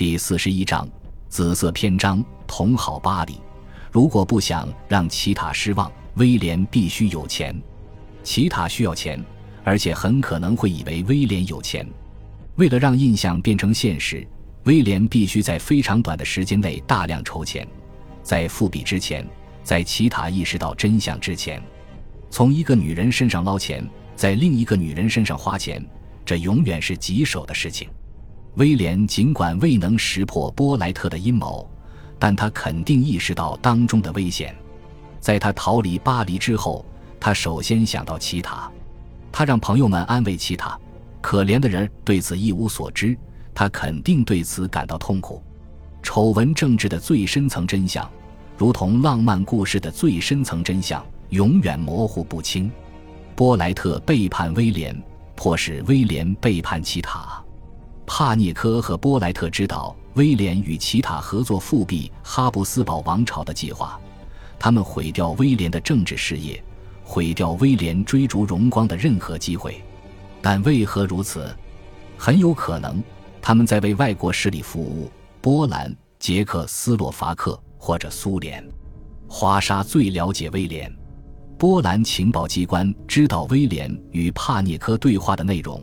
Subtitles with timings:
[0.00, 0.88] 第四十一章
[1.28, 3.38] 紫色篇章：同好巴黎。
[3.92, 7.54] 如果不想让奇塔失望，威廉必须有钱。
[8.22, 9.22] 奇塔需要钱，
[9.62, 11.86] 而且很可能会以为威廉有钱。
[12.54, 14.26] 为了让印象变成现实，
[14.64, 17.68] 威廉必须在非常短的时间内大量筹钱，
[18.22, 19.22] 在复辟之前，
[19.62, 21.62] 在奇塔意识到真相之前，
[22.30, 23.86] 从一个女人身上捞钱，
[24.16, 25.86] 在另一个女人身上花钱，
[26.24, 27.86] 这永远是棘手的事情。
[28.54, 31.68] 威廉尽管未能识破波莱特的阴谋，
[32.18, 34.54] 但他肯定意识到当中的危险。
[35.20, 36.84] 在他逃离巴黎之后，
[37.18, 38.70] 他首先想到奇塔，
[39.30, 40.78] 他让朋友们安慰奇塔。
[41.20, 43.16] 可怜的人对此一无所知，
[43.54, 45.42] 他肯定对此感到痛苦。
[46.02, 48.10] 丑闻政治的最深层真相，
[48.56, 52.72] 如同浪漫故事的最深层真相，永远模糊不清。
[53.36, 54.98] 波莱特背叛威廉，
[55.36, 57.44] 迫使威廉背叛奇塔。
[58.06, 63.98] 帕涅科和波莱特知道威廉与奇塔合作复辟哈布斯堡王朝的计划，
[64.58, 66.62] 他们毁掉威廉的政治事业，
[67.04, 69.80] 毁掉威廉追逐荣光的任何机会。
[70.42, 71.54] 但为何如此？
[72.16, 73.02] 很有可能
[73.40, 78.62] 他们在为外国势力服务——波兰、捷克斯洛伐克或者苏联。
[79.28, 80.92] 华沙最了解威廉，
[81.56, 85.82] 波兰情报机关知道威廉与帕涅科对话的内容。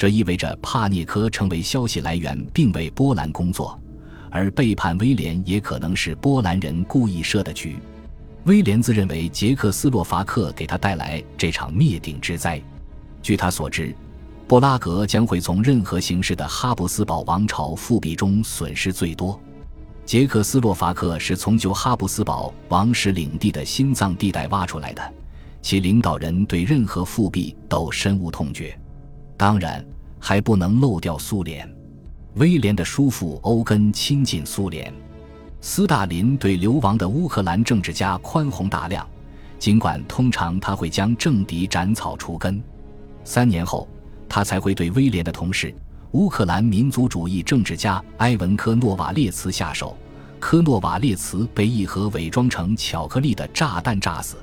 [0.00, 3.78] 这意味着帕涅科成为消息来源，并为波兰工作，
[4.30, 7.76] 而背叛威廉也可能是波兰人故意设的局。
[8.44, 12.58] 威廉自认为捷克斯洛伐克给他带来这场灭顶之灾。
[13.20, 13.94] 据他所知，
[14.48, 19.38] 布拉格将会从任何形式的哈布斯堡王朝复辟中损失最多。
[20.06, 25.12] 捷克斯洛伐克是从旧哈布斯堡王室领地的心脏地带挖出来的，
[25.60, 28.74] 其领导人对任何复辟都深恶痛绝。
[29.36, 29.82] 当然，
[30.20, 31.68] 还不能漏掉苏联。
[32.34, 34.92] 威廉的叔父欧根亲近苏联，
[35.60, 39.04] 斯大林对流亡的乌克兰政治家宽宏大量，
[39.58, 42.62] 尽管通常他会将政敌斩草除根。
[43.24, 43.88] 三年后，
[44.28, 45.74] 他才会对威廉的同事
[46.12, 49.96] 乌克兰民族主义政治家埃文科诺瓦列茨下手。
[50.38, 54.36] 科诺瓦列茨被一盒伪装成巧克力的炸弹炸死，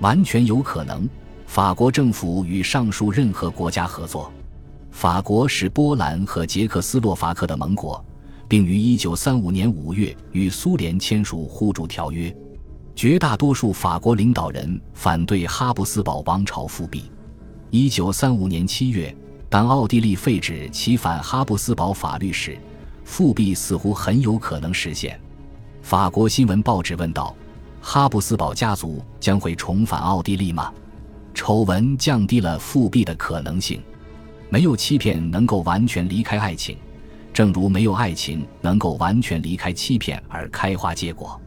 [0.00, 1.08] 完全有可能。
[1.46, 4.30] 法国政府与上述任何国家合作。
[4.92, 8.02] 法国是波兰和捷克斯洛伐克的盟国，
[8.46, 12.32] 并于1935年5月与苏联签署互助条约。
[12.94, 17.10] 绝大多数法国领导人反对哈布斯堡王朝复辟。
[17.70, 19.16] 1935年7月，
[19.48, 22.56] 当奥地利废止其反哈布斯堡法律时，
[23.02, 25.18] 复辟似乎很有可能实现。
[25.80, 27.34] 法国新闻报纸问道
[27.80, 30.70] ：“哈布斯堡家族将会重返奥地利吗？”
[31.34, 33.82] 丑闻降低了复辟的可能性，
[34.52, 36.76] 没有欺骗能够完全离开爱情，
[37.32, 41.40] 正如没有爱情能够完全离开欺骗而开花结果。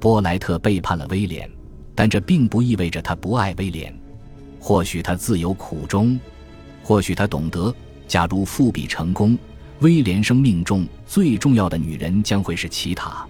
[0.00, 1.48] 波莱特背叛了威廉，
[1.94, 3.96] 但这并不意味着他不爱威廉。
[4.58, 6.18] 或许他自有苦衷，
[6.82, 7.72] 或许他懂得，
[8.08, 9.38] 假如复辟成功，
[9.78, 13.24] 威廉生命中最重要的女人将会是奇塔。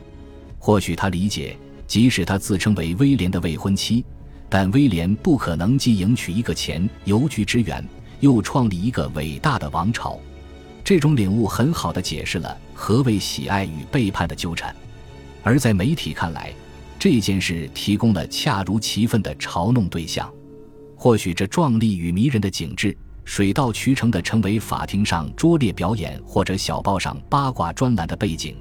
[0.58, 1.54] 或许他理解，
[1.86, 4.02] 即使他自称为威廉的未婚妻。
[4.48, 7.86] 但威廉不可能既迎娶一个前邮局职员，
[8.20, 10.18] 又创立一个伟大的王朝。
[10.84, 14.74] 这种领悟很好的解释了何为喜爱与背叛的纠缠。
[15.42, 16.52] 而在媒体看来，
[16.98, 20.30] 这件事提供了恰如其分的嘲弄对象。
[20.96, 28.56] 或许这壮丽与迷人的景致，水到渠成的成为法庭上拙劣表演或者小报上八卦专栏的背景。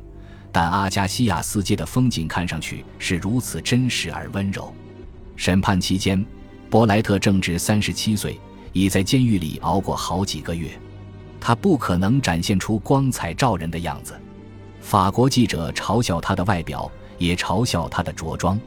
[0.51, 4.73] 但阿加西亚斯街的风景看上去是如此真实而温柔。
[5.35, 6.25] 审判期间，
[6.69, 8.39] 博莱特正值三十七岁，
[8.73, 10.69] 已在监狱里熬过好几个月。
[11.39, 14.13] 他不可能展现出光彩照人的样子。
[14.81, 18.59] 法国记者嘲笑他的外表，也嘲笑他的着装。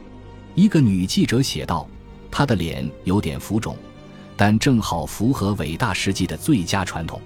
[0.54, 1.86] 一个女记者写道
[2.30, 3.76] ：“他的脸有点浮肿，
[4.36, 7.20] 但正好符合伟大世纪的最佳传统。”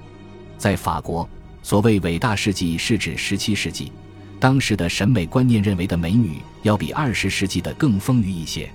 [0.59, 1.29] 在法国，
[1.63, 3.93] 所谓伟大世纪是指十七世纪，
[4.41, 8.69] 当时的审美观念认为的美女要比二十世纪的更丰腴一些。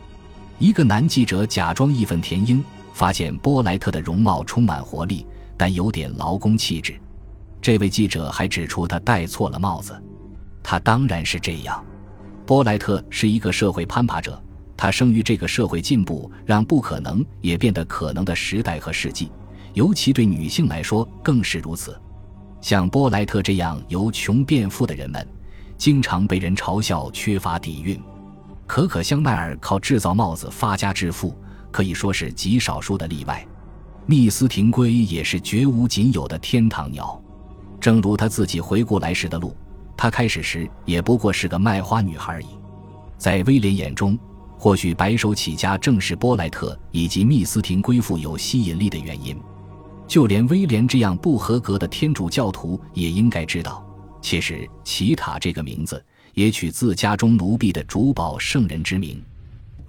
[0.60, 2.64] 一个男记者假装义愤填膺，
[2.94, 5.26] 发现波莱特的容貌充满活力，
[5.58, 7.00] 但有点劳工气质。
[7.62, 10.02] 这位记者还指出他戴错了帽子。
[10.64, 11.84] 他当然是这样。
[12.46, 14.42] 波莱特是一个社会攀爬者，
[14.76, 19.32] 他生于这个社会进步让不可能也变得可能的时代和世纪，
[19.74, 22.00] 尤其对女性来说更是如此。
[22.62, 25.26] 像波莱特这样由穷变富的人们，
[25.78, 28.00] 经常被人嘲笑缺乏底蕴。
[28.68, 31.36] 可可香奈儿靠制造帽子发家致富，
[31.72, 33.46] 可以说是极少数的例外。
[34.06, 37.20] 密斯廷圭也是绝无仅有的天堂鸟。
[37.80, 39.56] 正如他自己回顾来时的路，
[39.98, 42.48] 她开始时也不过是个卖花女孩而已。
[43.18, 44.18] 在威廉眼中，
[44.58, 49.40] 或许白手起家正是波莱特以及密斯廷贵妇有吸引力的原因。
[50.08, 53.86] 就连威廉这样不合格的天主教徒也应该知道，
[54.22, 56.04] 其实奇塔这个名字
[56.34, 59.24] 也取自家中奴婢的主保圣人之名。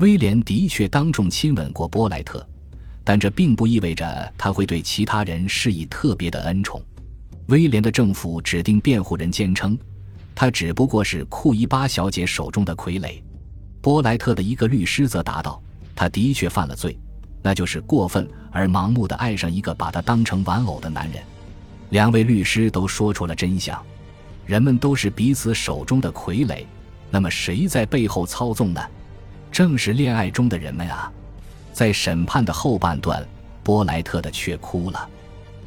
[0.02, 2.44] 威廉的确当众亲吻过波莱特，
[3.04, 6.82] 但这并不意味着他会对其他人施以特别的恩宠。
[7.46, 9.78] 威廉的政府指定辩护人坚称，
[10.34, 13.22] 他只不过是库伊巴小姐手中的傀儡。
[13.80, 15.62] 波莱特的一个律师则答道
[15.94, 16.98] ：“他的确犯了罪。”
[17.40, 21.22] 那就是过分而盲目的爱上一个把他当成玩偶的男人。
[21.90, 23.80] 两位律师都说出了真相：
[24.46, 26.64] 人们都是彼此手中的傀儡。
[27.08, 28.80] 那么谁在背后操纵呢？
[29.52, 31.12] 正是恋爱中的人们啊！
[31.72, 33.22] 在审判的后半段，
[33.62, 35.08] 波莱特的却哭了。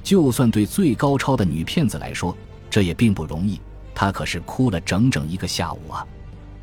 [0.04, 2.36] 就算对最高超的女骗子来说，
[2.70, 3.62] 这也并不容易。
[3.94, 6.06] 她可是哭了整整一个下午啊！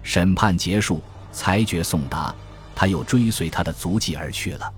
[0.02, 1.00] 审判结束，
[1.32, 2.34] 裁决送达，
[2.74, 4.72] 他又追随他的足迹而去了。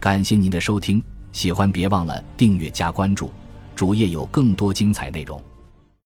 [0.00, 1.02] 感谢您的收听，
[1.32, 3.30] 喜欢别忘了订阅加关注，
[3.76, 5.40] 主页有更多精彩内容。